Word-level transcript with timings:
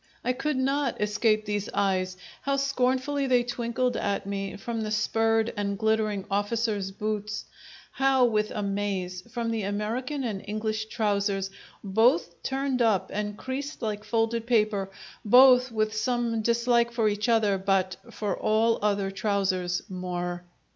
I 0.25 0.33
could 0.33 0.57
not 0.57 0.99
escape 0.99 1.45
these 1.45 1.69
eyes; 1.75 2.17
how 2.41 2.55
scornfully 2.55 3.27
they 3.27 3.43
twinkled 3.43 3.95
at 3.95 4.25
me 4.25 4.55
from 4.55 4.81
the 4.81 4.89
spurred 4.89 5.53
and 5.55 5.77
glittering 5.77 6.25
officers' 6.31 6.89
boots! 6.89 7.45
How 7.91 8.25
with 8.25 8.49
amaze 8.49 9.21
from 9.31 9.51
the 9.51 9.61
American 9.61 10.23
and 10.23 10.43
English 10.47 10.87
trousers, 10.87 11.51
both 11.83 12.41
turned 12.41 12.81
up 12.81 13.11
and 13.13 13.37
creased 13.37 13.83
like 13.83 14.03
folded 14.03 14.47
paper, 14.47 14.89
both 15.23 15.71
with 15.71 15.93
some 15.95 16.41
dislike 16.41 16.91
for 16.91 17.07
each 17.07 17.29
other 17.29 17.59
but 17.59 17.97
for 18.09 18.35
all 18.35 18.79
other 18.81 19.11
trousers 19.11 19.83
more. 19.87 20.43